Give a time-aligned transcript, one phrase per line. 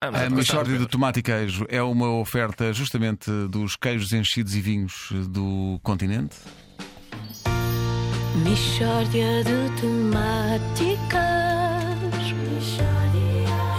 [0.00, 4.54] Ah, mas A Michórdia de Tomate e Queijo é uma oferta justamente dos queijos enchidos
[4.54, 6.36] e vinhos do continente.
[8.44, 11.18] Mishória de temáticas.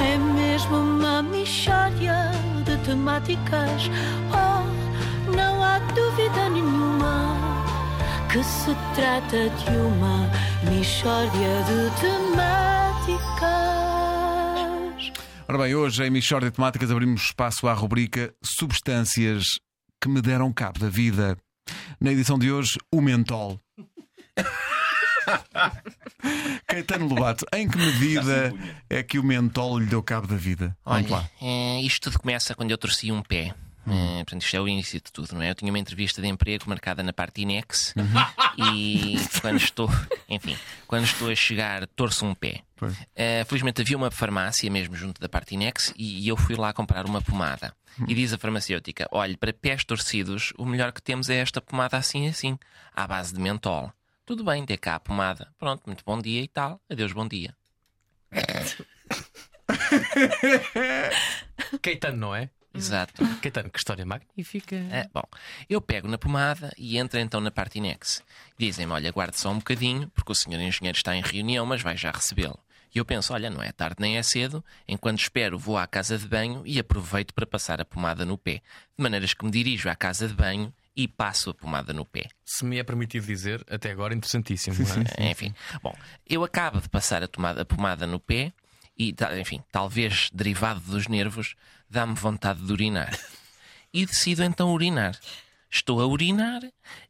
[0.01, 2.31] É mesmo uma mishória
[2.65, 3.89] de temáticas.
[4.33, 7.37] Oh, não há dúvida nenhuma
[8.29, 10.29] que se trata de uma
[10.69, 13.78] mishória de temáticas.
[15.51, 19.45] Ora bem, hoje em Michórdia de Temáticas abrimos espaço à rubrica Substâncias
[19.99, 21.35] que me deram cabo da vida.
[21.99, 23.59] Na edição de hoje, o mentol.
[26.67, 28.53] Caetano Lobato, em que medida
[28.87, 30.77] é que o mentol lhe deu cabo da vida?
[30.85, 31.11] Vamos.
[31.11, 33.55] Olha, eh, isto tudo começa quando eu torci um pé.
[33.87, 35.49] Eh, portanto, isto é o início de tudo, não é?
[35.49, 37.93] Eu tinha uma entrevista de emprego marcada na parte Inex
[38.57, 39.89] e quando estou,
[40.27, 42.61] enfim, quando estou a chegar, torço um pé.
[43.15, 46.71] Eh, felizmente havia uma farmácia mesmo junto da parte Inex e, e eu fui lá
[46.73, 47.73] comprar uma pomada.
[48.07, 51.97] E diz a farmacêutica: olhe, para pés torcidos, o melhor que temos é esta pomada
[51.97, 52.57] assim assim,
[52.95, 53.91] à base de mentol.
[54.25, 55.51] Tudo bem, dê cá a pomada.
[55.57, 56.79] Pronto, muito bom dia e tal.
[56.89, 57.55] Adeus, bom dia.
[61.81, 62.49] Caetano, não é?
[62.73, 63.23] Exato.
[63.41, 64.75] Caetano, que história magnífica.
[64.91, 65.23] Ah, bom,
[65.69, 68.23] eu pego na pomada e entro então na parte inex.
[68.57, 71.97] Dizem-me: olha, guarde só um bocadinho, porque o senhor engenheiro está em reunião, mas vai
[71.97, 72.59] já recebê-lo.
[72.93, 76.17] E eu penso: olha, não é tarde nem é cedo, enquanto espero, vou à casa
[76.17, 78.61] de banho e aproveito para passar a pomada no pé.
[78.97, 82.27] De maneiras que me dirijo à casa de banho e passo a pomada no pé.
[82.43, 84.75] Se me é permitido dizer, até agora interessantíssimo.
[84.77, 85.29] não é?
[85.31, 85.95] Enfim, bom,
[86.27, 88.51] eu acabo de passar a, tomada- a pomada no pé
[88.99, 91.55] e, enfim, talvez derivado dos nervos,
[91.89, 93.17] dá-me vontade de urinar.
[93.91, 95.17] E decido então urinar.
[95.67, 96.61] Estou a urinar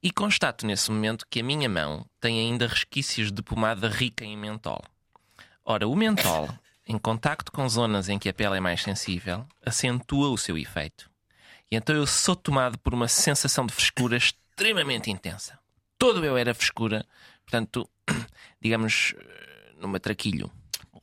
[0.02, 4.38] e constato nesse momento que a minha mão tem ainda resquícios de pomada rica em
[4.38, 4.82] mentol.
[5.66, 6.48] Ora, o mentol,
[6.88, 11.10] em contacto com zonas em que a pele é mais sensível, acentua o seu efeito.
[11.70, 15.60] E então eu sou tomado por uma sensação de frescura extremamente intensa.
[15.98, 17.06] Todo eu era frescura,
[17.46, 17.90] portanto,
[18.62, 20.46] digamos, eh, no matraquilho.
[20.48, 20.59] O-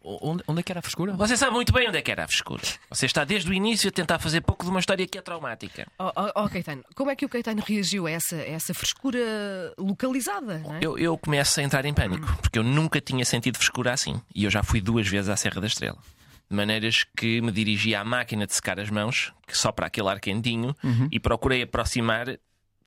[0.07, 1.15] Onde, onde é que era a frescura?
[1.15, 2.63] Você sabe muito bem onde é que era a frescura.
[2.89, 5.85] Você está desde o início a tentar fazer pouco de uma história que é traumática.
[5.99, 9.19] Oh, oh, oh, Caetano, como é que o Caetano reagiu a essa, a essa frescura
[9.77, 10.59] localizada?
[10.59, 10.79] Não é?
[10.81, 14.23] Eu, eu começo a entrar em pânico, porque eu nunca tinha sentido frescura assim.
[14.33, 15.99] E eu já fui duas vezes à Serra da Estrela.
[16.49, 20.09] De maneiras que me dirigi à máquina de secar as mãos, que só para aquele
[20.09, 20.77] ar quentinho,
[21.11, 22.27] e procurei aproximar,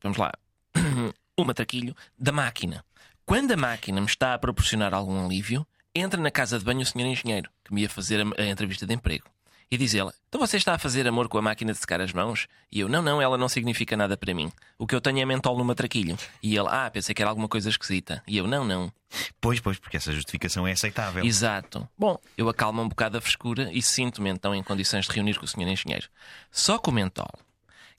[0.02, 0.32] vamos lá,
[1.36, 2.86] o matraquilho da máquina.
[3.26, 6.86] Quando a máquina me está a proporcionar algum alívio, entra na casa de banho o
[6.86, 9.26] senhor engenheiro, que me ia fazer a, a entrevista de emprego.
[9.72, 12.12] E diz ele: Então você está a fazer amor com a máquina de secar as
[12.12, 12.48] mãos?
[12.72, 14.52] E eu: Não, não, ela não significa nada para mim.
[14.80, 16.18] O que eu tenho é mentol no matraquilho.
[16.42, 18.24] E ele: Ah, pensei que era alguma coisa esquisita.
[18.28, 18.92] E eu: Não, não.
[19.40, 21.24] Pois, pois, porque essa justificação é aceitável.
[21.24, 21.88] Exato.
[21.98, 25.46] Bom, eu acalmo um bocado a frescura e sinto-me então em condições de reunir com
[25.46, 26.10] o senhor engenheiro.
[26.52, 27.32] Só que o mentol,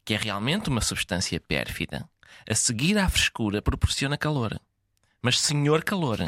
[0.05, 2.09] que é realmente uma substância pérfida,
[2.49, 4.61] a seguir à frescura proporciona calor.
[5.23, 6.19] Mas senhor calor.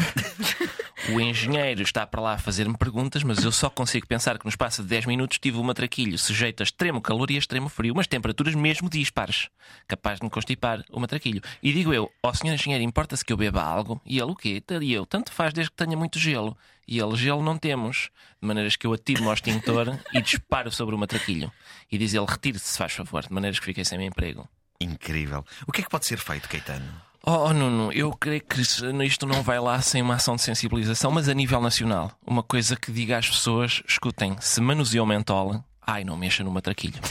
[1.08, 4.50] O engenheiro está para lá a fazer-me perguntas, mas eu só consigo pensar que no
[4.50, 7.92] espaço de 10 minutos tive o matraquilho sujeito a extremo calor e a extremo frio,
[7.96, 9.48] mas temperaturas mesmo dispares,
[9.88, 11.42] capaz de me constipar o matraquilho.
[11.60, 14.00] E digo eu, ó senhor engenheiro, importa-se que eu beba algo?
[14.06, 14.62] E ele, o quê?
[14.80, 16.56] E eu, tanto faz desde que tenha muito gelo.
[16.86, 18.10] E ele, gelo não temos.
[18.40, 21.50] De maneiras que eu atiro-me ao extintor e disparo sobre o matraquilho.
[21.90, 24.48] E diz ele, retire-se, se faz favor, de maneiras que fiquei sem emprego.
[24.80, 25.44] Incrível.
[25.66, 27.11] O que é que pode ser feito, Caetano?
[27.24, 31.12] Oh, oh, Nuno, eu creio que isto não vai lá sem uma ação de sensibilização,
[31.12, 32.10] mas a nível nacional.
[32.26, 37.00] Uma coisa que diga às pessoas: escutem, se manuseam mentol, ai, não mexa no matraquilho.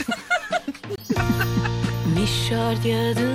[2.14, 3.32] Mishória de.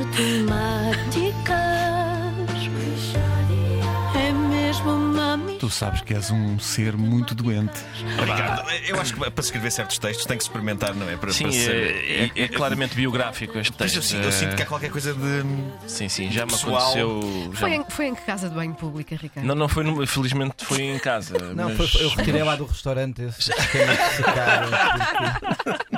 [5.67, 7.77] Tu sabes que és um ser muito doente.
[8.17, 8.69] Obrigado.
[8.87, 11.17] Eu acho que para escrever certos textos tem que experimentar, não é?
[11.17, 13.97] Para, Sim, para ser- é, é- é claramente biográfico este texto.
[13.97, 15.43] eu, sinto, eu sinto que há qualquer coisa de.
[15.85, 17.49] Sim, sim, já me aconteceu.
[17.51, 19.45] já Foi, em, foi em que casa de banho pública, Ricardo?
[19.45, 21.37] Não, não foi, no- felizmente foi em casa.
[21.53, 21.91] Não, mas...
[21.91, 23.51] foi- eu retirei lá do restaurante esse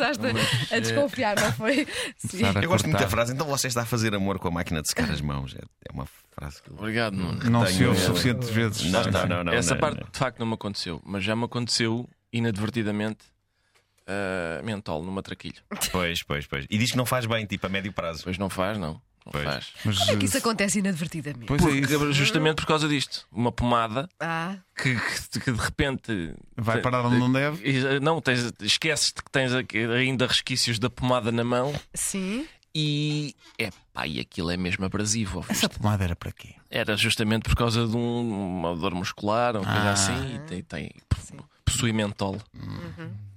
[0.00, 1.86] Começaste a, a desconfiar, não foi?
[2.16, 2.42] Sim.
[2.62, 3.32] Eu gosto muito da frase.
[3.32, 5.54] Então você está a fazer amor com a máquina de secar as mãos.
[5.54, 5.58] É,
[5.88, 6.74] é uma frase que eu.
[6.76, 7.50] Obrigado, Nuno.
[7.50, 8.90] Não Tenho- se ouve suficientes vezes.
[8.90, 9.44] Não, não, não.
[9.44, 10.08] não Essa não, parte não.
[10.10, 13.26] de facto não me aconteceu, mas já me aconteceu inadvertidamente
[14.06, 15.60] uh, mentol no matraquilho.
[15.92, 16.66] Pois, pois, pois.
[16.70, 18.24] E diz que não faz bem, tipo, a médio prazo.
[18.24, 19.00] Pois não faz, não.
[19.30, 19.44] Pois.
[19.44, 19.66] faz.
[19.84, 21.46] Mas, Como é que isso acontece inadvertidamente?
[21.46, 22.12] Pois é Porque, isso.
[22.12, 23.26] justamente por causa disto.
[23.30, 26.34] Uma pomada Ah, que, que- que de repente.
[26.56, 27.68] Vai parar onde não deve.
[27.68, 32.46] E, Não, tens, esqueces-te que tens aqui ainda resquícios da pomada na mão sim.
[32.74, 33.34] e.
[33.58, 35.36] É pá, e aquilo é mesmo abrasivo.
[35.38, 35.64] ouviste?
[35.64, 36.54] Essa pomada era para quê?
[36.70, 39.92] Era justamente por causa de um- uma dor muscular, uma coisa Ah.
[39.92, 40.34] assim.
[40.36, 40.90] E tem, tem-
[41.64, 42.40] possui mentol.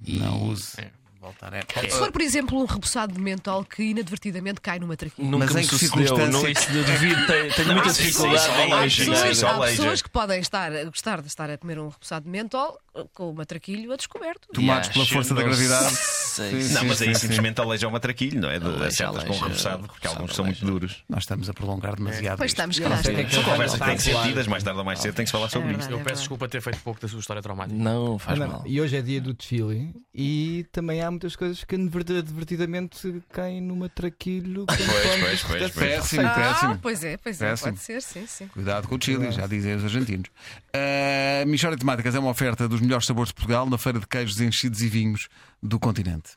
[0.08, 0.80] Não use.
[0.82, 0.92] É,
[1.24, 1.62] voltar é.
[1.90, 5.30] Se for, por exemplo, um repousado de mentol que inadvertidamente cai numa traquinha.
[5.30, 8.82] Nunca Mas em que circunstância- Não, isso devido, tenho, tenho muita isso- dificuldade é Há
[8.84, 12.26] pessoas, isso é há pessoas que podem estar, gostar de estar a comer um repousado
[12.26, 12.80] de mentol
[13.14, 14.48] com o matraquilho a descoberto.
[14.54, 15.96] Tomados pela força da gravidade.
[15.96, 16.62] sei.
[16.62, 18.58] Sim, Não, sim, mas aí sim, simplesmente aleija o matraquilho, não é?
[18.88, 21.04] Acertas com repousado, porque alguns são muito duros.
[21.10, 22.38] Nós estamos a prolongar demasiado.
[22.38, 22.58] Pois isto.
[22.60, 23.30] estamos, Eu não sei o que é calhar.
[23.30, 24.28] que São conversas que têm que ser Claro.
[24.30, 25.80] tidas, mais tarde ou mais cedo tem que se falar sobre É isto.
[25.82, 26.02] verdade.
[26.02, 27.78] Eu peço desculpa ter feito pouco da sua história traumática.
[27.78, 28.64] Não, faz mal.
[28.66, 33.90] E hoje é dia do desfile e também há muitas coisas que advertidamente caem numa
[33.90, 34.66] traquilho.
[34.66, 35.72] Pois, pois, pois, pois.
[35.72, 36.80] Péssimo, Ah, péssimo.
[36.82, 38.48] pois é, pois é, pode ser, sim, sim.
[38.48, 40.30] Cuidado com o Chile, já dizem os argentinos.
[40.74, 44.08] A Michória de Temáticas é uma oferta dos melhores sabores de Portugal na Feira de
[44.08, 45.28] Queijos, Enchidos e Vinhos
[45.62, 46.32] do continente.